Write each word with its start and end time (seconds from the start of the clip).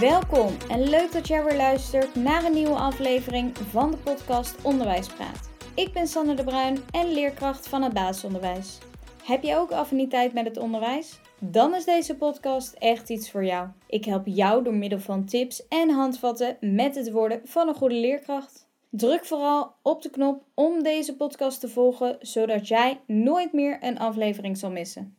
Welkom 0.00 0.56
en 0.68 0.88
leuk 0.88 1.12
dat 1.12 1.26
jij 1.28 1.44
weer 1.44 1.56
luistert 1.56 2.14
naar 2.14 2.44
een 2.44 2.52
nieuwe 2.52 2.74
aflevering 2.74 3.56
van 3.56 3.90
de 3.90 3.96
podcast 3.96 4.62
Onderwijspraat. 4.62 5.50
Ik 5.74 5.92
ben 5.92 6.06
Sanne 6.06 6.34
de 6.34 6.44
Bruin 6.44 6.78
en 6.90 7.12
leerkracht 7.12 7.68
van 7.68 7.82
het 7.82 7.92
basisonderwijs. 7.92 8.78
Heb 9.24 9.42
jij 9.42 9.58
ook 9.58 9.70
affiniteit 9.70 10.32
met 10.32 10.44
het 10.44 10.56
onderwijs? 10.56 11.20
Dan 11.38 11.74
is 11.74 11.84
deze 11.84 12.16
podcast 12.16 12.72
echt 12.72 13.10
iets 13.10 13.30
voor 13.30 13.44
jou. 13.44 13.68
Ik 13.86 14.04
help 14.04 14.26
jou 14.26 14.64
door 14.64 14.74
middel 14.74 15.00
van 15.00 15.24
tips 15.24 15.68
en 15.68 15.90
handvatten 15.90 16.56
met 16.60 16.94
het 16.94 17.10
worden 17.10 17.40
van 17.44 17.68
een 17.68 17.74
goede 17.74 17.94
leerkracht. 17.94 18.68
Druk 18.90 19.24
vooral 19.24 19.74
op 19.82 20.02
de 20.02 20.10
knop 20.10 20.44
om 20.54 20.82
deze 20.82 21.16
podcast 21.16 21.60
te 21.60 21.68
volgen, 21.68 22.16
zodat 22.20 22.68
jij 22.68 23.00
nooit 23.06 23.52
meer 23.52 23.78
een 23.80 23.98
aflevering 23.98 24.58
zal 24.58 24.70
missen. 24.70 25.16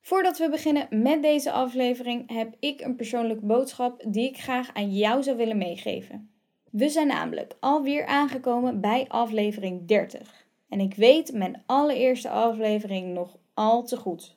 Voordat 0.00 0.38
we 0.38 0.48
beginnen 0.48 0.86
met 0.90 1.22
deze 1.22 1.52
aflevering 1.52 2.32
heb 2.32 2.54
ik 2.58 2.80
een 2.80 2.96
persoonlijke 2.96 3.46
boodschap 3.46 4.04
die 4.06 4.28
ik 4.28 4.38
graag 4.38 4.74
aan 4.74 4.92
jou 4.92 5.22
zou 5.22 5.36
willen 5.36 5.58
meegeven. 5.58 6.30
We 6.70 6.88
zijn 6.88 7.06
namelijk 7.06 7.56
alweer 7.60 8.06
aangekomen 8.06 8.80
bij 8.80 9.04
aflevering 9.08 9.86
30. 9.86 10.46
En 10.68 10.80
ik 10.80 10.94
weet 10.94 11.32
mijn 11.32 11.62
allereerste 11.66 12.28
aflevering 12.28 13.14
nog 13.14 13.36
al 13.54 13.84
te 13.84 13.96
goed. 13.96 14.36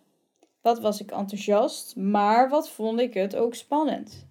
Wat 0.62 0.80
was 0.80 1.02
ik 1.02 1.12
enthousiast, 1.12 1.96
maar 1.96 2.50
wat 2.50 2.70
vond 2.70 3.00
ik 3.00 3.14
het 3.14 3.36
ook 3.36 3.56
spannend. 3.56 4.28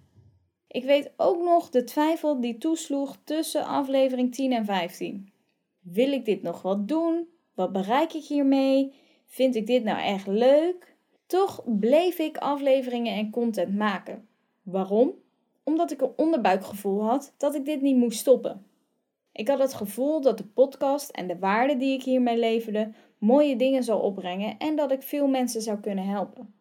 Ik 0.67 0.83
weet 0.83 1.11
ook 1.17 1.43
nog 1.43 1.69
de 1.69 1.83
twijfel 1.83 2.41
die 2.41 2.57
toesloeg 2.57 3.17
tussen 3.23 3.65
aflevering 3.65 4.35
10 4.35 4.51
en 4.51 4.65
15. 4.65 5.31
Wil 5.79 6.11
ik 6.11 6.25
dit 6.25 6.41
nog 6.41 6.61
wat 6.61 6.87
doen? 6.87 7.27
Wat 7.55 7.71
bereik 7.71 8.13
ik 8.13 8.23
hiermee? 8.23 8.93
Vind 9.25 9.55
ik 9.55 9.67
dit 9.67 9.83
nou 9.83 9.99
echt 9.99 10.27
leuk? 10.27 10.92
Toch 11.25 11.63
bleef 11.65 12.19
ik 12.19 12.37
afleveringen 12.37 13.15
en 13.15 13.29
content 13.29 13.75
maken. 13.75 14.27
Waarom? 14.61 15.11
Omdat 15.63 15.91
ik 15.91 16.01
een 16.01 16.13
onderbuikgevoel 16.15 17.03
had 17.03 17.33
dat 17.37 17.55
ik 17.55 17.65
dit 17.65 17.81
niet 17.81 17.97
moest 17.97 18.19
stoppen. 18.19 18.65
Ik 19.31 19.47
had 19.47 19.59
het 19.59 19.73
gevoel 19.73 20.21
dat 20.21 20.37
de 20.37 20.45
podcast 20.45 21.09
en 21.09 21.27
de 21.27 21.39
waarde 21.39 21.77
die 21.77 21.93
ik 21.93 22.03
hiermee 22.03 22.37
leverde 22.37 22.91
mooie 23.17 23.55
dingen 23.55 23.83
zou 23.83 24.01
opbrengen 24.01 24.57
en 24.57 24.75
dat 24.75 24.91
ik 24.91 25.03
veel 25.03 25.27
mensen 25.27 25.61
zou 25.61 25.79
kunnen 25.79 26.05
helpen. 26.05 26.53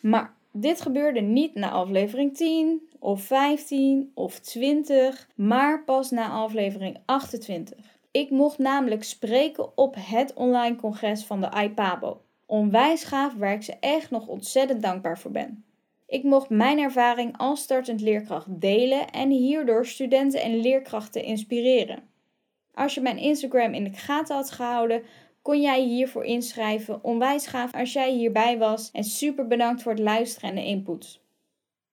Maar 0.00 0.34
dit 0.52 0.80
gebeurde 0.80 1.20
niet 1.20 1.54
na 1.54 1.70
aflevering 1.70 2.36
10 2.36 2.88
of 2.98 3.22
15 3.22 4.10
of 4.14 4.38
20, 4.38 5.28
maar 5.34 5.84
pas 5.84 6.10
na 6.10 6.30
aflevering 6.30 6.98
28. 7.04 7.98
Ik 8.10 8.30
mocht 8.30 8.58
namelijk 8.58 9.04
spreken 9.04 9.76
op 9.76 9.94
het 9.98 10.34
online 10.34 10.76
congres 10.76 11.24
van 11.24 11.40
de 11.40 11.62
IPABO. 11.62 12.20
Onwijs 12.50 13.04
gaaf 13.04 13.34
waar 13.34 13.52
ik 13.52 13.62
ze 13.62 13.76
echt 13.80 14.10
nog 14.10 14.26
ontzettend 14.26 14.82
dankbaar 14.82 15.18
voor 15.18 15.30
ben. 15.30 15.64
Ik 16.06 16.22
mocht 16.22 16.48
mijn 16.48 16.78
ervaring 16.78 17.38
als 17.38 17.62
startend 17.62 18.00
leerkracht 18.00 18.60
delen 18.60 19.10
en 19.10 19.30
hierdoor 19.30 19.86
studenten 19.86 20.40
en 20.42 20.60
leerkrachten 20.60 21.22
inspireren. 21.22 22.02
Als 22.74 22.94
je 22.94 23.00
mijn 23.00 23.18
Instagram 23.18 23.74
in 23.74 23.84
de 23.84 23.92
gaten 23.92 24.36
had 24.36 24.50
gehouden, 24.50 25.02
kon 25.42 25.60
jij 25.60 25.80
je 25.82 25.88
hiervoor 25.88 26.24
inschrijven. 26.24 27.04
Onwijs 27.04 27.46
gaaf 27.46 27.74
als 27.74 27.92
jij 27.92 28.12
hierbij 28.12 28.58
was 28.58 28.90
en 28.90 29.04
super 29.04 29.46
bedankt 29.46 29.82
voor 29.82 29.92
het 29.92 30.00
luisteren 30.00 30.50
en 30.50 30.56
de 30.56 30.64
input. 30.64 31.20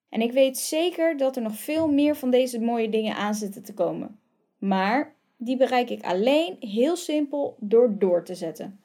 En 0.10 0.22
ik 0.22 0.32
weet 0.32 0.58
zeker 0.58 1.18
dat 1.18 1.36
er 1.36 1.42
nog 1.42 1.56
veel 1.56 1.88
meer 1.88 2.16
van 2.16 2.30
deze 2.30 2.60
mooie 2.60 2.90
dingen 2.90 3.16
aan 3.16 3.36
zitten 3.36 3.64
te 3.64 3.74
komen. 3.74 4.20
Maar 4.58 5.16
die 5.36 5.58
bereik 5.58 5.90
ik 5.90 6.04
alleen 6.04 6.56
heel 6.60 6.96
simpel 6.96 7.56
door 7.60 7.96
door 7.98 8.24
te 8.24 8.36
zetten. 8.36 8.80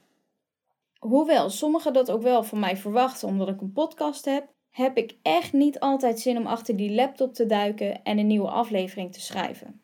Hoewel 1.03 1.51
sommigen 1.51 1.93
dat 1.93 2.11
ook 2.11 2.23
wel 2.23 2.45
van 2.45 2.59
mij 2.59 2.77
verwachten 2.77 3.29
omdat 3.29 3.49
ik 3.49 3.61
een 3.61 3.73
podcast 3.73 4.25
heb, 4.25 4.49
heb 4.71 4.97
ik 4.97 5.17
echt 5.23 5.53
niet 5.53 5.81
altijd 5.81 6.21
zin 6.21 6.37
om 6.37 6.47
achter 6.47 6.77
die 6.77 6.95
laptop 6.95 7.35
te 7.35 7.47
duiken 7.47 8.03
en 8.05 8.19
een 8.19 8.27
nieuwe 8.27 8.49
aflevering 8.49 9.13
te 9.13 9.21
schrijven. 9.21 9.81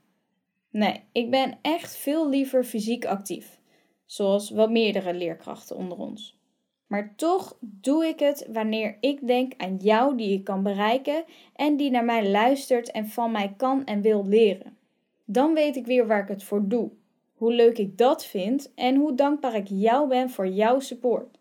Nee, 0.70 1.02
ik 1.12 1.30
ben 1.30 1.58
echt 1.62 1.96
veel 1.96 2.28
liever 2.28 2.64
fysiek 2.64 3.04
actief, 3.04 3.60
zoals 4.04 4.50
wel 4.50 4.68
meerdere 4.68 5.14
leerkrachten 5.14 5.76
onder 5.76 5.98
ons. 5.98 6.38
Maar 6.86 7.14
toch 7.16 7.56
doe 7.60 8.06
ik 8.06 8.18
het 8.18 8.48
wanneer 8.52 8.96
ik 9.00 9.26
denk 9.26 9.52
aan 9.56 9.76
jou 9.76 10.16
die 10.16 10.32
ik 10.32 10.44
kan 10.44 10.62
bereiken 10.62 11.24
en 11.54 11.76
die 11.76 11.90
naar 11.90 12.04
mij 12.04 12.30
luistert 12.30 12.90
en 12.90 13.06
van 13.06 13.32
mij 13.32 13.54
kan 13.56 13.84
en 13.84 14.00
wil 14.00 14.26
leren. 14.26 14.76
Dan 15.24 15.54
weet 15.54 15.76
ik 15.76 15.86
weer 15.86 16.06
waar 16.06 16.22
ik 16.22 16.28
het 16.28 16.44
voor 16.44 16.68
doe 16.68 16.90
hoe 17.38 17.52
leuk 17.52 17.78
ik 17.78 17.98
dat 17.98 18.24
vind 18.24 18.74
en 18.74 18.96
hoe 18.96 19.14
dankbaar 19.14 19.54
ik 19.54 19.66
jou 19.68 20.08
ben 20.08 20.30
voor 20.30 20.48
jouw 20.48 20.80
support. 20.80 21.38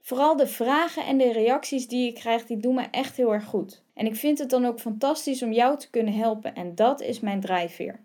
Vooral 0.00 0.36
de 0.36 0.46
vragen 0.46 1.06
en 1.06 1.18
de 1.18 1.32
reacties 1.32 1.88
die 1.88 2.08
ik 2.08 2.14
krijg, 2.14 2.46
die 2.46 2.56
doen 2.56 2.74
me 2.74 2.82
echt 2.90 3.16
heel 3.16 3.32
erg 3.32 3.44
goed. 3.44 3.82
En 3.94 4.06
ik 4.06 4.16
vind 4.16 4.38
het 4.38 4.50
dan 4.50 4.64
ook 4.64 4.80
fantastisch 4.80 5.42
om 5.42 5.52
jou 5.52 5.78
te 5.78 5.90
kunnen 5.90 6.14
helpen 6.14 6.54
en 6.54 6.74
dat 6.74 7.00
is 7.00 7.20
mijn 7.20 7.40
drijfveer. 7.40 8.00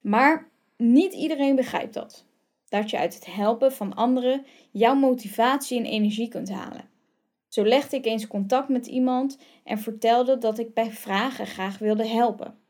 Maar 0.00 0.48
niet 0.76 1.12
iedereen 1.12 1.56
begrijpt 1.56 1.94
dat. 1.94 2.24
Dat 2.68 2.90
je 2.90 2.98
uit 2.98 3.14
het 3.14 3.26
helpen 3.26 3.72
van 3.72 3.94
anderen 3.94 4.44
jouw 4.70 4.94
motivatie 4.94 5.78
en 5.78 5.84
energie 5.84 6.28
kunt 6.28 6.50
halen. 6.50 6.88
Zo 7.48 7.64
legde 7.64 7.96
ik 7.96 8.06
eens 8.06 8.26
contact 8.26 8.68
met 8.68 8.86
iemand 8.86 9.38
en 9.64 9.78
vertelde 9.78 10.38
dat 10.38 10.58
ik 10.58 10.74
bij 10.74 10.90
vragen 10.90 11.46
graag 11.46 11.78
wilde 11.78 12.06
helpen 12.06 12.64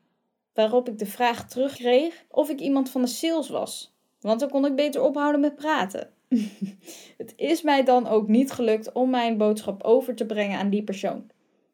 waarop 0.57 0.89
ik 0.89 0.97
de 0.97 1.05
vraag 1.05 1.49
terugkreeg 1.49 2.25
of 2.29 2.49
ik 2.49 2.59
iemand 2.59 2.89
van 2.89 3.01
de 3.01 3.07
sales 3.07 3.49
was. 3.49 3.95
Want 4.19 4.39
dan 4.39 4.49
kon 4.49 4.65
ik 4.65 4.75
beter 4.75 5.01
ophouden 5.01 5.41
met 5.41 5.55
praten. 5.55 6.09
het 7.17 7.33
is 7.35 7.61
mij 7.61 7.83
dan 7.83 8.07
ook 8.07 8.27
niet 8.27 8.51
gelukt 8.51 8.91
om 8.91 9.09
mijn 9.09 9.37
boodschap 9.37 9.83
over 9.83 10.15
te 10.15 10.25
brengen 10.25 10.59
aan 10.59 10.69
die 10.69 10.83
persoon. 10.83 11.29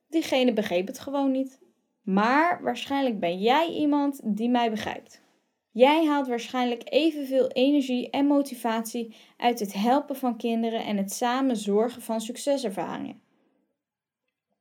Diegene 0.10 0.54
begreep 0.54 0.88
het 0.88 1.00
gewoon 1.00 1.32
niet. 1.32 1.60
Maar 2.02 2.60
waarschijnlijk 2.64 3.20
ben 3.20 3.40
jij 3.40 3.70
iemand 3.70 4.20
die 4.24 4.50
mij 4.50 4.70
begrijpt. 4.70 5.22
Jij 5.72 6.06
haalt 6.06 6.28
waarschijnlijk 6.28 6.82
evenveel 6.86 7.48
energie 7.48 8.10
en 8.10 8.26
motivatie 8.26 9.16
uit 9.38 9.60
het 9.60 9.74
helpen 9.74 10.16
van 10.16 10.38
kinderen 10.38 10.86
en 10.86 10.98
het 10.98 11.14
samen 11.14 11.58
zorgen 11.58 12.02
van 12.02 12.22
succeservaringen. 12.22 13.22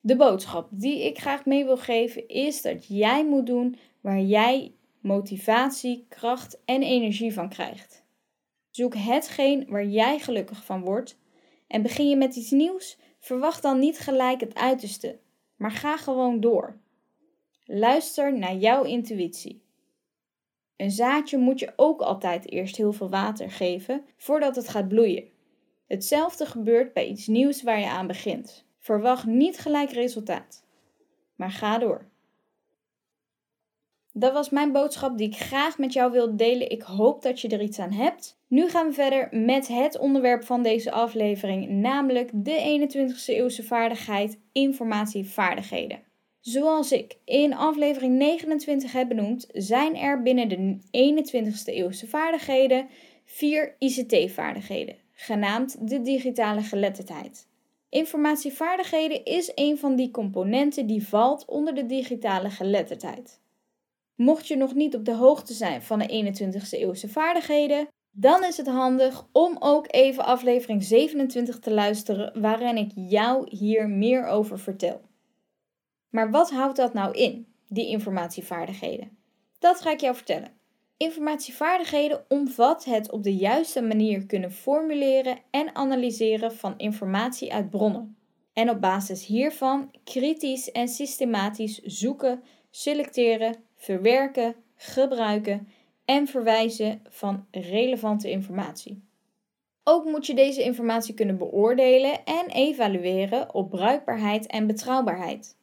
De 0.01 0.17
boodschap 0.17 0.69
die 0.71 1.05
ik 1.07 1.19
graag 1.19 1.45
mee 1.45 1.65
wil 1.65 1.77
geven 1.77 2.29
is 2.29 2.63
dat 2.63 2.87
jij 2.89 3.27
moet 3.27 3.47
doen 3.47 3.77
waar 4.03 4.21
jij 4.21 4.75
motivatie, 5.01 6.07
kracht 6.09 6.61
en 6.65 6.83
energie 6.83 7.33
van 7.33 7.49
krijgt. 7.49 8.05
Zoek 8.71 8.95
hetgeen 8.95 9.67
waar 9.69 9.87
jij 9.87 10.19
gelukkig 10.19 10.65
van 10.65 10.81
wordt 10.81 11.19
en 11.67 11.83
begin 11.83 12.09
je 12.09 12.17
met 12.17 12.37
iets 12.37 12.51
nieuws, 12.51 12.99
verwacht 13.19 13.63
dan 13.63 13.79
niet 13.79 13.99
gelijk 13.99 14.41
het 14.41 14.55
uiterste, 14.55 15.19
maar 15.57 15.71
ga 15.71 15.97
gewoon 15.97 16.41
door. 16.41 16.81
Luister 17.65 18.39
naar 18.39 18.57
jouw 18.57 18.83
intuïtie. 18.85 19.63
Een 20.77 20.91
zaadje 20.91 21.39
moet 21.39 21.59
je 21.59 21.73
ook 21.77 22.01
altijd 22.01 22.51
eerst 22.51 22.77
heel 22.77 22.93
veel 22.93 23.11
water 23.11 23.51
geven 23.51 24.05
voordat 24.17 24.57
het 24.57 24.69
gaat 24.69 24.89
bloeien. 24.89 25.29
Hetzelfde 25.87 26.47
gebeurt 26.47 26.93
bij 26.93 27.09
iets 27.09 27.27
nieuws 27.27 27.63
waar 27.63 27.81
je 27.81 27.89
aan 27.89 28.07
begint. 28.07 28.67
Verwacht 28.79 29.27
niet 29.27 29.59
gelijk 29.59 29.91
resultaat, 29.91 30.65
maar 31.35 31.51
ga 31.51 31.79
door. 31.79 32.11
Dat 34.15 34.33
was 34.33 34.51
mijn 34.51 34.73
boodschap 34.73 35.19
die 35.19 35.29
ik 35.29 35.37
graag 35.37 35.79
met 35.79 35.93
jou 35.93 36.13
wil 36.13 36.37
delen. 36.37 36.71
Ik 36.71 36.83
hoop 36.83 37.23
dat 37.23 37.41
je 37.41 37.49
er 37.49 37.63
iets 37.63 37.79
aan 37.79 37.93
hebt. 37.93 38.39
Nu 38.47 38.69
gaan 38.69 38.87
we 38.87 38.93
verder 38.93 39.29
met 39.31 39.69
het 39.69 39.99
onderwerp 39.99 40.45
van 40.45 40.63
deze 40.63 40.91
aflevering, 40.91 41.69
namelijk 41.69 42.31
de 42.33 42.89
21ste 42.89 43.35
eeuwse 43.35 43.63
vaardigheid 43.63 44.39
informatievaardigheden. 44.53 46.03
Zoals 46.41 46.93
ik 46.93 47.17
in 47.25 47.55
aflevering 47.55 48.17
29 48.17 48.93
heb 48.93 49.09
benoemd, 49.09 49.47
zijn 49.53 49.97
er 49.97 50.23
binnen 50.23 50.49
de 50.49 50.79
21ste 50.91 51.75
eeuwse 51.75 52.09
vaardigheden 52.09 52.89
vier 53.25 53.77
ICT-vaardigheden, 53.79 54.97
genaamd 55.13 55.89
de 55.89 56.03
digitale 56.03 56.61
geletterdheid. 56.61 57.47
Informatievaardigheden 57.89 59.25
is 59.25 59.53
een 59.55 59.79
van 59.79 59.97
die 59.97 60.11
componenten 60.11 60.87
die 60.87 61.09
valt 61.09 61.45
onder 61.47 61.75
de 61.75 61.87
digitale 61.87 62.51
geletterdheid. 62.51 63.42
Mocht 64.23 64.49
je 64.49 64.57
nog 64.57 64.75
niet 64.75 64.95
op 64.95 65.05
de 65.05 65.15
hoogte 65.15 65.53
zijn 65.53 65.83
van 65.83 65.99
de 65.99 66.35
21ste 66.35 66.79
eeuwse 66.79 67.09
vaardigheden, 67.09 67.89
dan 68.11 68.45
is 68.45 68.57
het 68.57 68.67
handig 68.67 69.27
om 69.33 69.57
ook 69.59 69.87
even 69.91 70.25
aflevering 70.25 70.85
27 70.85 71.59
te 71.59 71.71
luisteren, 71.71 72.41
waarin 72.41 72.77
ik 72.77 72.91
jou 72.95 73.57
hier 73.57 73.89
meer 73.89 74.27
over 74.27 74.59
vertel. 74.59 75.01
Maar 76.11 76.31
wat 76.31 76.51
houdt 76.51 76.77
dat 76.77 76.93
nou 76.93 77.15
in, 77.15 77.47
die 77.69 77.87
informatievaardigheden? 77.87 79.19
Dat 79.59 79.81
ga 79.81 79.91
ik 79.91 80.01
jou 80.01 80.15
vertellen. 80.15 80.53
Informatievaardigheden 80.97 82.25
omvat 82.29 82.85
het 82.85 83.11
op 83.11 83.23
de 83.23 83.37
juiste 83.37 83.83
manier 83.83 84.27
kunnen 84.27 84.53
formuleren 84.53 85.39
en 85.51 85.75
analyseren 85.75 86.53
van 86.53 86.79
informatie 86.79 87.53
uit 87.53 87.71
bronnen. 87.71 88.17
En 88.53 88.71
op 88.71 88.81
basis 88.81 89.27
hiervan 89.27 89.91
kritisch 90.05 90.71
en 90.71 90.89
systematisch 90.89 91.79
zoeken, 91.79 92.43
selecteren, 92.71 93.57
verwerken, 93.83 94.55
gebruiken 94.77 95.69
en 96.05 96.27
verwijzen 96.27 97.03
van 97.09 97.47
relevante 97.51 98.31
informatie. 98.31 99.03
Ook 99.85 100.05
moet 100.05 100.27
je 100.27 100.35
deze 100.35 100.63
informatie 100.63 101.15
kunnen 101.15 101.39
beoordelen 101.39 102.25
en 102.25 102.47
evalueren 102.49 103.55
op 103.55 103.71
bruikbaarheid 103.71 104.47
en 104.47 104.67
betrouwbaarheid. 104.67 105.57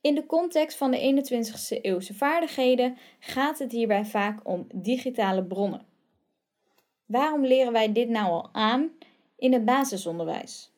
In 0.00 0.14
de 0.14 0.26
context 0.26 0.76
van 0.76 0.90
de 0.90 1.24
21ste 1.24 1.80
eeuwse 1.80 2.14
vaardigheden 2.14 2.96
gaat 3.18 3.58
het 3.58 3.72
hierbij 3.72 4.04
vaak 4.04 4.48
om 4.48 4.66
digitale 4.74 5.44
bronnen. 5.44 5.86
Waarom 7.06 7.46
leren 7.46 7.72
wij 7.72 7.92
dit 7.92 8.08
nou 8.08 8.26
al 8.26 8.48
aan 8.52 8.90
in 9.36 9.52
het 9.52 9.64
basisonderwijs? 9.64 10.72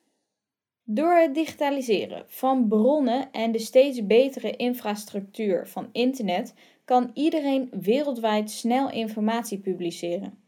Door 0.84 1.14
het 1.14 1.34
digitaliseren 1.34 2.24
van 2.26 2.68
bronnen 2.68 3.32
en 3.32 3.52
de 3.52 3.58
steeds 3.58 4.06
betere 4.06 4.56
infrastructuur 4.56 5.66
van 5.66 5.88
internet 5.92 6.54
kan 6.86 7.10
iedereen 7.14 7.70
wereldwijd 7.80 8.50
snel 8.50 8.90
informatie 8.90 9.58
publiceren. 9.58 10.38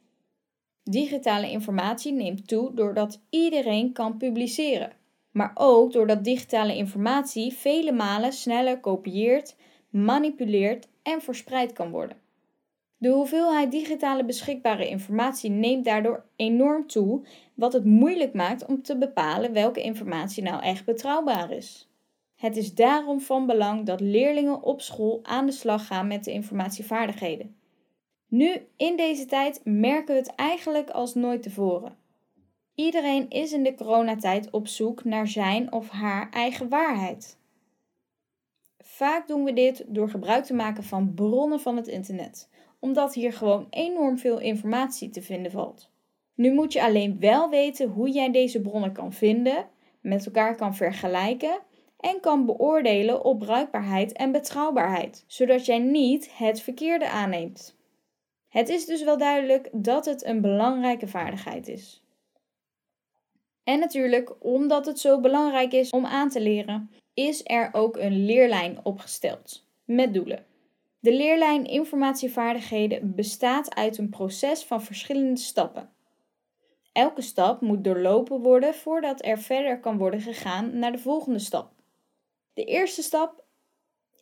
Digitale 0.83 1.51
informatie 1.51 2.13
neemt 2.13 2.49
toe 2.49 2.75
doordat 2.75 3.21
iedereen 3.31 3.93
kan 3.93 4.17
publiceren, 4.17 4.93
maar 5.31 5.53
ook 5.55 5.93
doordat 5.93 6.25
digitale 6.25 6.77
informatie 6.77 7.53
vele 7.53 7.93
malen 7.93 8.33
sneller 8.33 8.81
kopieert, 8.81 9.57
manipuleert 9.91 10.89
en 11.03 11.21
verspreid 11.21 11.73
kan 11.73 11.91
worden. 11.91 12.17
De 12.97 13.09
hoeveelheid 13.09 13.71
digitale 13.71 14.25
beschikbare 14.25 14.89
informatie 14.89 15.51
neemt 15.51 15.85
daardoor 15.85 16.25
enorm 16.37 16.87
toe, 16.87 17.27
wat 17.55 17.73
het 17.73 17.85
moeilijk 17.85 18.35
maakt 18.35 18.67
om 18.67 18.83
te 18.83 18.99
bepalen 18.99 19.53
welke 19.53 19.83
informatie 19.83 20.43
nou 20.43 20.63
echt 20.63 20.85
betrouwbaar 20.85 21.51
is. 21.51 21.88
Het 22.39 22.57
is 22.57 22.75
daarom 22.75 23.21
van 23.21 23.47
belang 23.47 23.87
dat 23.87 24.01
leerlingen 24.01 24.63
op 24.63 24.81
school 24.81 25.21
aan 25.23 25.47
de 25.47 25.53
slag 25.53 25.87
gaan 25.87 26.07
met 26.07 26.25
de 26.25 26.33
informatievaardigheden. 26.33 27.57
Nu, 28.29 28.67
in 28.77 28.97
deze 28.97 29.27
tijd, 29.27 29.61
merken 29.65 30.15
we 30.15 30.21
het 30.21 30.35
eigenlijk 30.35 30.91
als 30.91 31.15
nooit 31.15 31.43
tevoren. 31.43 31.97
Iedereen 32.75 33.29
is 33.29 33.53
in 33.53 33.63
de 33.63 33.75
coronatijd 33.75 34.51
op 34.51 34.67
zoek 34.67 35.05
naar 35.05 35.29
zijn 35.29 35.73
of 35.73 35.89
haar 35.89 36.31
eigen 36.31 36.69
waarheid. 36.69 37.39
Vaak 38.79 39.29
doen 39.29 39.45
we 39.45 39.53
dit 39.53 39.85
door 39.87 40.11
gebruik 40.11 40.45
te 40.45 40.55
maken 40.55 40.85
van 40.85 41.15
bronnen 41.15 41.61
van 41.61 41.77
het 41.77 41.87
internet, 41.87 42.49
omdat 42.79 43.15
hier 43.15 43.33
gewoon 43.33 43.67
enorm 43.71 44.19
veel 44.19 44.39
informatie 44.39 45.11
te 45.11 45.23
vinden 45.23 45.53
valt. 45.53 45.91
Nu 46.35 46.53
moet 46.53 46.73
je 46.73 46.83
alleen 46.83 47.21
wel 47.21 47.51
weten 47.51 47.89
hoe 47.89 48.11
jij 48.11 48.31
deze 48.31 48.61
bronnen 48.61 48.93
kan 48.93 49.13
vinden, 49.13 49.69
met 50.01 50.27
elkaar 50.27 50.57
kan 50.57 50.75
vergelijken 50.75 51.67
en 51.99 52.21
kan 52.21 52.47
beoordelen 52.47 53.25
op 53.25 53.39
bruikbaarheid 53.39 54.13
en 54.13 54.33
betrouwbaarheid, 54.33 55.25
zodat 55.27 55.67
jij 55.67 55.79
niet 55.79 56.37
het 56.37 56.61
verkeerde 56.61 57.09
aanneemt. 57.09 57.77
Het 58.49 58.69
is 58.69 58.87
dus 58.87 59.05
wel 59.05 59.19
duidelijk 59.19 59.69
dat 59.73 60.05
het 60.05 60.25
een 60.25 60.41
belangrijke 60.41 61.09
vaardigheid 61.09 61.69
is. 61.69 62.03
En 63.65 63.79
natuurlijk, 63.79 64.35
omdat 64.39 64.87
het 64.87 64.99
zo 64.99 65.21
belangrijk 65.21 65.73
is 65.73 65.91
om 65.91 66.07
aan 66.07 66.29
te 66.29 66.41
leren, 66.41 66.91
is 67.15 67.41
er 67.45 67.69
ook 67.73 67.97
een 67.97 68.25
leerlijn 68.25 68.79
opgesteld 68.83 69.67
met 69.85 70.15
doelen. 70.15 70.45
De 71.01 71.13
leerlijn 71.13 71.65
informatievaardigheden 71.65 73.15
bestaat 73.15 73.75
uit 73.75 73.99
een 73.99 74.09
proces 74.09 74.65
van 74.65 74.83
verschillende 74.83 75.41
stappen. 75.41 75.91
Elke 76.93 77.23
stap 77.23 77.61
moet 77.61 77.85
doorlopen 77.85 78.41
worden 78.41 78.75
voordat 78.75 79.25
er 79.25 79.39
verder 79.39 79.81
kan 79.81 79.99
worden 79.99 80.21
gegaan 80.21 80.79
naar 80.79 80.93
de 80.93 80.99
volgende 80.99 81.39
stap. 81.39 81.78
De 82.59 82.65
eerste 82.65 83.03
stap 83.03 83.45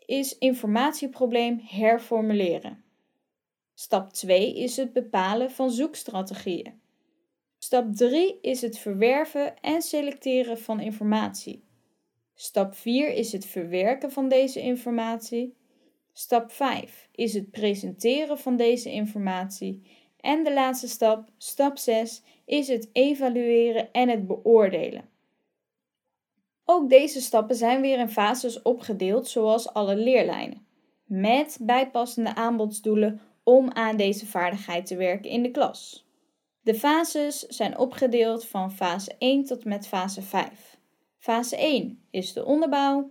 is 0.06 0.38
informatieprobleem 0.38 1.61
herformuleren. 1.65 2.85
Stap 3.75 4.12
2 4.12 4.56
is 4.59 4.77
het 4.77 4.93
bepalen 4.93 5.50
van 5.50 5.71
zoekstrategieën. 5.71 6.81
Stap 7.59 7.94
3 7.94 8.38
is 8.41 8.61
het 8.61 8.79
verwerven 8.79 9.61
en 9.61 9.83
selecteren 9.83 10.59
van 10.59 10.81
informatie. 10.81 11.65
Stap 12.35 12.75
4 12.75 13.12
is 13.12 13.33
het 13.33 13.47
verwerken 13.47 14.12
van 14.12 14.29
deze 14.29 14.61
informatie. 14.61 15.55
Stap 16.12 16.53
5 16.53 17.09
is 17.12 17.35
het 17.35 17.50
presenteren 17.50 18.38
van 18.38 18.56
deze 18.56 18.91
informatie. 18.91 19.83
En 20.21 20.44
de 20.44 20.53
laatste 20.53 20.88
stap, 20.88 21.29
stap 21.37 21.79
6, 21.79 22.23
is 22.44 22.69
het 22.69 22.88
evalueren 22.93 23.93
en 23.93 24.09
het 24.09 24.27
beoordelen. 24.27 25.15
Ook 26.68 26.88
deze 26.88 27.20
stappen 27.20 27.56
zijn 27.56 27.80
weer 27.80 27.98
in 27.98 28.08
fases 28.08 28.62
opgedeeld, 28.62 29.28
zoals 29.28 29.72
alle 29.72 29.96
leerlijnen, 29.96 30.66
met 31.04 31.58
bijpassende 31.60 32.34
aanbodsdoelen 32.34 33.20
om 33.42 33.70
aan 33.70 33.96
deze 33.96 34.26
vaardigheid 34.26 34.86
te 34.86 34.96
werken 34.96 35.30
in 35.30 35.42
de 35.42 35.50
klas. 35.50 36.06
De 36.60 36.74
fases 36.74 37.40
zijn 37.40 37.78
opgedeeld 37.78 38.46
van 38.46 38.72
fase 38.72 39.14
1 39.18 39.44
tot 39.44 39.64
met 39.64 39.86
fase 39.86 40.22
5. 40.22 40.78
Fase 41.18 41.56
1 41.56 42.02
is 42.10 42.32
de 42.32 42.44
onderbouw, 42.44 43.10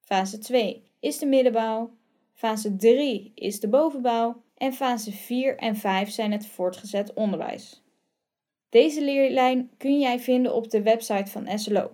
fase 0.00 0.38
2 0.38 0.82
is 1.00 1.18
de 1.18 1.26
middenbouw, 1.26 1.90
fase 2.32 2.76
3 2.76 3.32
is 3.34 3.60
de 3.60 3.68
bovenbouw 3.68 4.42
en 4.56 4.72
fase 4.72 5.12
4 5.12 5.58
en 5.58 5.76
5 5.76 6.10
zijn 6.10 6.32
het 6.32 6.46
voortgezet 6.46 7.14
onderwijs. 7.14 7.82
Deze 8.68 9.04
leerlijn 9.04 9.70
kun 9.76 9.98
jij 9.98 10.20
vinden 10.20 10.54
op 10.54 10.70
de 10.70 10.82
website 10.82 11.30
van 11.30 11.58
SLO. 11.58 11.90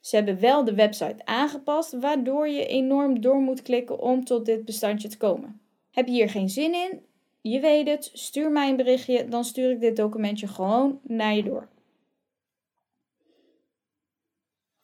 Ze 0.00 0.16
hebben 0.16 0.40
wel 0.40 0.64
de 0.64 0.74
website 0.74 1.24
aangepast, 1.24 1.92
waardoor 1.92 2.48
je 2.48 2.66
enorm 2.66 3.20
door 3.20 3.40
moet 3.40 3.62
klikken 3.62 3.98
om 3.98 4.24
tot 4.24 4.46
dit 4.46 4.64
bestandje 4.64 5.08
te 5.08 5.16
komen. 5.16 5.60
Heb 5.90 6.06
je 6.06 6.12
hier 6.12 6.30
geen 6.30 6.48
zin 6.48 6.74
in? 6.74 7.04
Je 7.40 7.60
weet 7.60 7.88
het, 7.88 8.10
stuur 8.12 8.50
mij 8.50 8.68
een 8.68 8.76
berichtje, 8.76 9.28
dan 9.28 9.44
stuur 9.44 9.70
ik 9.70 9.80
dit 9.80 9.96
documentje 9.96 10.46
gewoon 10.46 11.00
naar 11.02 11.34
je 11.34 11.42
door. 11.42 11.68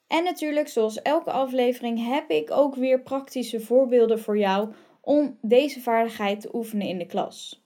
En 0.06 0.24
natuurlijk, 0.24 0.68
zoals 0.68 1.02
elke 1.02 1.30
aflevering, 1.30 2.06
heb 2.06 2.30
ik 2.30 2.50
ook 2.50 2.74
weer 2.74 3.02
praktische 3.02 3.60
voorbeelden 3.60 4.20
voor 4.20 4.38
jou 4.38 4.72
om 5.00 5.38
deze 5.40 5.80
vaardigheid 5.80 6.40
te 6.40 6.54
oefenen 6.54 6.86
in 6.86 6.98
de 6.98 7.06
klas. 7.06 7.64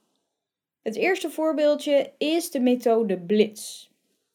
Het 0.82 0.96
eerste 0.96 1.30
voorbeeldje 1.30 2.12
is 2.18 2.50
de 2.50 2.60
methode 2.60 3.18
Blitz. 3.18 3.89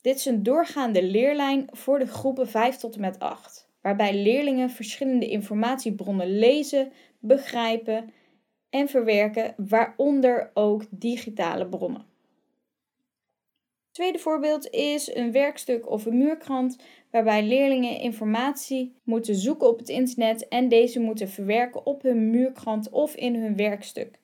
Dit 0.06 0.16
is 0.16 0.24
een 0.24 0.42
doorgaande 0.42 1.02
leerlijn 1.02 1.68
voor 1.70 1.98
de 1.98 2.06
groepen 2.06 2.48
5 2.48 2.76
tot 2.76 2.94
en 2.94 3.00
met 3.00 3.18
8, 3.18 3.68
waarbij 3.80 4.22
leerlingen 4.22 4.70
verschillende 4.70 5.28
informatiebronnen 5.28 6.38
lezen, 6.38 6.92
begrijpen 7.18 8.12
en 8.70 8.88
verwerken, 8.88 9.54
waaronder 9.56 10.50
ook 10.54 10.84
digitale 10.90 11.68
bronnen. 11.68 12.06
Tweede 13.90 14.18
voorbeeld 14.18 14.70
is 14.70 15.14
een 15.14 15.32
werkstuk 15.32 15.90
of 15.90 16.06
een 16.06 16.18
muurkrant 16.18 16.76
waarbij 17.10 17.42
leerlingen 17.42 18.00
informatie 18.00 18.94
moeten 19.04 19.34
zoeken 19.34 19.68
op 19.68 19.78
het 19.78 19.88
internet 19.88 20.48
en 20.48 20.68
deze 20.68 21.00
moeten 21.00 21.28
verwerken 21.28 21.86
op 21.86 22.02
hun 22.02 22.30
muurkrant 22.30 22.90
of 22.90 23.14
in 23.14 23.34
hun 23.34 23.56
werkstuk. 23.56 24.18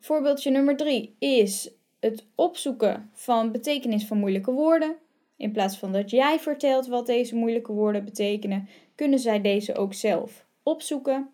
Voorbeeldje 0.00 0.50
nummer 0.50 0.76
3 0.76 1.16
is 1.18 1.77
het 2.00 2.26
opzoeken 2.34 3.10
van 3.12 3.52
betekenis 3.52 4.06
van 4.06 4.18
moeilijke 4.18 4.52
woorden. 4.52 4.96
In 5.36 5.52
plaats 5.52 5.78
van 5.78 5.92
dat 5.92 6.10
jij 6.10 6.38
vertelt 6.40 6.86
wat 6.86 7.06
deze 7.06 7.34
moeilijke 7.36 7.72
woorden 7.72 8.04
betekenen, 8.04 8.68
kunnen 8.94 9.18
zij 9.18 9.40
deze 9.40 9.74
ook 9.74 9.94
zelf 9.94 10.46
opzoeken 10.62 11.30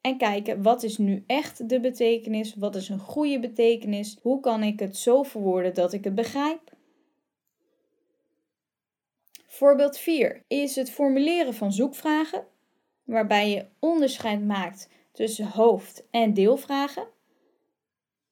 en 0.00 0.16
kijken 0.16 0.62
wat 0.62 0.82
is 0.82 0.98
nu 0.98 1.24
echt 1.26 1.68
de 1.68 1.80
betekenis, 1.80 2.54
wat 2.54 2.74
is 2.74 2.88
een 2.88 2.98
goede 2.98 3.40
betekenis, 3.40 4.16
hoe 4.22 4.40
kan 4.40 4.62
ik 4.62 4.80
het 4.80 4.96
zo 4.96 5.22
verwoorden 5.22 5.74
dat 5.74 5.92
ik 5.92 6.04
het 6.04 6.14
begrijp. 6.14 6.74
Voorbeeld 9.46 9.98
4 9.98 10.42
is 10.46 10.76
het 10.76 10.90
formuleren 10.90 11.54
van 11.54 11.72
zoekvragen, 11.72 12.46
waarbij 13.04 13.50
je 13.50 13.66
onderscheid 13.78 14.44
maakt 14.44 14.88
tussen 15.12 15.46
hoofd- 15.46 16.04
en 16.10 16.34
deelvragen. 16.34 17.06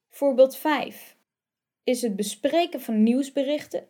Voorbeeld 0.09 0.57
5 0.57 1.17
is 1.85 2.03
het 2.03 2.17
bespreken 2.17 2.81
van 2.81 3.03
nieuwsberichten. 3.03 3.87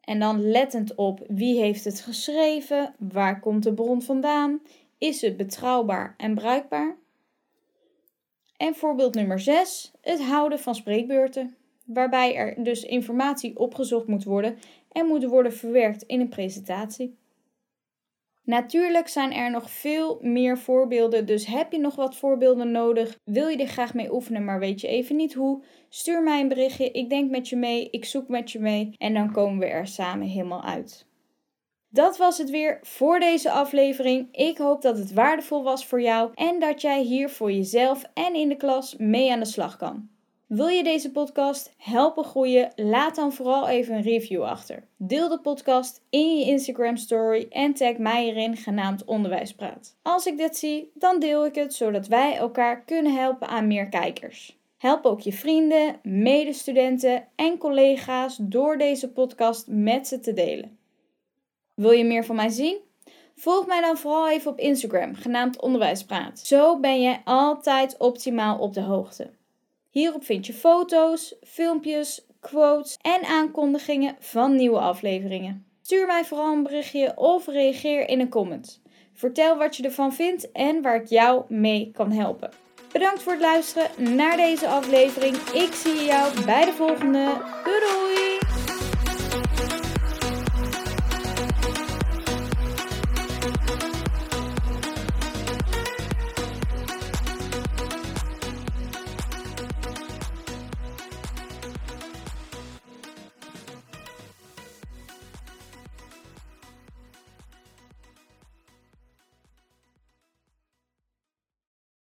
En 0.00 0.18
dan 0.18 0.50
lettend 0.50 0.94
op 0.94 1.24
wie 1.28 1.60
heeft 1.60 1.84
het 1.84 2.00
geschreven, 2.00 2.94
waar 2.98 3.40
komt 3.40 3.62
de 3.62 3.74
bron 3.74 4.02
vandaan, 4.02 4.62
is 4.98 5.20
het 5.20 5.36
betrouwbaar 5.36 6.14
en 6.16 6.34
bruikbaar. 6.34 6.96
En 8.56 8.74
voorbeeld 8.74 9.14
nummer 9.14 9.40
6, 9.40 9.92
het 10.00 10.22
houden 10.22 10.58
van 10.58 10.74
spreekbeurten, 10.74 11.56
waarbij 11.84 12.34
er 12.34 12.64
dus 12.64 12.82
informatie 12.82 13.58
opgezocht 13.58 14.06
moet 14.06 14.24
worden 14.24 14.58
en 14.92 15.06
moet 15.06 15.24
worden 15.24 15.52
verwerkt 15.52 16.02
in 16.02 16.20
een 16.20 16.28
presentatie. 16.28 17.16
Natuurlijk 18.44 19.08
zijn 19.08 19.32
er 19.32 19.50
nog 19.50 19.70
veel 19.70 20.18
meer 20.22 20.58
voorbeelden, 20.58 21.26
dus 21.26 21.46
heb 21.46 21.72
je 21.72 21.78
nog 21.78 21.94
wat 21.94 22.16
voorbeelden 22.16 22.70
nodig? 22.70 23.18
Wil 23.24 23.48
je 23.48 23.56
er 23.56 23.66
graag 23.66 23.94
mee 23.94 24.12
oefenen, 24.12 24.44
maar 24.44 24.58
weet 24.58 24.80
je 24.80 24.88
even 24.88 25.16
niet 25.16 25.34
hoe? 25.34 25.62
Stuur 25.88 26.22
mij 26.22 26.40
een 26.40 26.48
berichtje, 26.48 26.90
ik 26.90 27.08
denk 27.08 27.30
met 27.30 27.48
je 27.48 27.56
mee, 27.56 27.88
ik 27.90 28.04
zoek 28.04 28.28
met 28.28 28.50
je 28.50 28.58
mee 28.60 28.94
en 28.98 29.14
dan 29.14 29.32
komen 29.32 29.58
we 29.58 29.66
er 29.66 29.86
samen 29.86 30.26
helemaal 30.26 30.64
uit. 30.64 31.06
Dat 31.88 32.16
was 32.16 32.38
het 32.38 32.50
weer 32.50 32.78
voor 32.82 33.20
deze 33.20 33.50
aflevering. 33.50 34.28
Ik 34.32 34.58
hoop 34.58 34.82
dat 34.82 34.98
het 34.98 35.12
waardevol 35.12 35.62
was 35.62 35.86
voor 35.86 36.00
jou 36.00 36.30
en 36.34 36.60
dat 36.60 36.80
jij 36.80 37.02
hier 37.02 37.30
voor 37.30 37.52
jezelf 37.52 38.04
en 38.14 38.34
in 38.34 38.48
de 38.48 38.56
klas 38.56 38.96
mee 38.96 39.32
aan 39.32 39.38
de 39.38 39.44
slag 39.44 39.76
kan. 39.76 40.08
Wil 40.46 40.66
je 40.66 40.82
deze 40.82 41.10
podcast 41.10 41.74
helpen 41.76 42.24
groeien? 42.24 42.72
Laat 42.76 43.14
dan 43.14 43.32
vooral 43.32 43.68
even 43.68 43.94
een 43.94 44.02
review 44.02 44.42
achter. 44.42 44.84
Deel 44.96 45.28
de 45.28 45.40
podcast 45.40 46.02
in 46.10 46.38
je 46.38 46.44
Instagram 46.44 46.96
story 46.96 47.46
en 47.50 47.74
tag 47.74 47.96
mij 47.96 48.28
erin 48.28 48.56
genaamd 48.56 49.04
Onderwijspraat. 49.04 49.96
Als 50.02 50.26
ik 50.26 50.36
dit 50.36 50.56
zie, 50.56 50.90
dan 50.94 51.20
deel 51.20 51.46
ik 51.46 51.54
het 51.54 51.74
zodat 51.74 52.06
wij 52.06 52.36
elkaar 52.36 52.82
kunnen 52.82 53.14
helpen 53.14 53.48
aan 53.48 53.66
meer 53.66 53.88
kijkers. 53.88 54.58
Help 54.78 55.04
ook 55.04 55.20
je 55.20 55.32
vrienden, 55.32 55.96
medestudenten 56.02 57.28
en 57.34 57.58
collega's 57.58 58.36
door 58.40 58.78
deze 58.78 59.12
podcast 59.12 59.66
met 59.68 60.08
ze 60.08 60.20
te 60.20 60.32
delen. 60.32 60.78
Wil 61.74 61.90
je 61.90 62.04
meer 62.04 62.24
van 62.24 62.36
mij 62.36 62.48
zien? 62.48 62.78
Volg 63.36 63.66
mij 63.66 63.80
dan 63.80 63.96
vooral 63.96 64.30
even 64.30 64.50
op 64.50 64.58
Instagram, 64.58 65.14
genaamd 65.14 65.60
Onderwijspraat. 65.60 66.38
Zo 66.38 66.80
ben 66.80 67.00
je 67.00 67.16
altijd 67.24 67.96
optimaal 67.98 68.58
op 68.58 68.74
de 68.74 68.82
hoogte. 68.82 69.30
Hierop 69.94 70.24
vind 70.24 70.46
je 70.46 70.52
foto's, 70.52 71.34
filmpjes, 71.42 72.26
quotes 72.40 72.98
en 73.02 73.24
aankondigingen 73.24 74.16
van 74.20 74.56
nieuwe 74.56 74.78
afleveringen. 74.78 75.66
Stuur 75.82 76.06
mij 76.06 76.24
vooral 76.24 76.52
een 76.52 76.62
berichtje 76.62 77.12
of 77.16 77.46
reageer 77.46 78.08
in 78.08 78.20
een 78.20 78.28
comment. 78.28 78.82
Vertel 79.12 79.56
wat 79.56 79.76
je 79.76 79.82
ervan 79.82 80.12
vindt 80.12 80.52
en 80.52 80.82
waar 80.82 80.96
ik 80.96 81.08
jou 81.08 81.44
mee 81.48 81.90
kan 81.92 82.12
helpen. 82.12 82.50
Bedankt 82.92 83.22
voor 83.22 83.32
het 83.32 83.40
luisteren 83.40 84.16
naar 84.16 84.36
deze 84.36 84.68
aflevering. 84.68 85.36
Ik 85.36 85.72
zie 85.72 86.04
jou 86.04 86.44
bij 86.44 86.64
de 86.64 86.72
volgende. 86.72 87.40
Doei 87.64 87.80
doei! 87.80 88.33